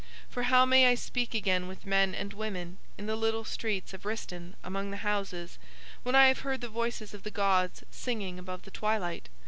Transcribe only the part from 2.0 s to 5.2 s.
and women in the little streets of Rhistaun among the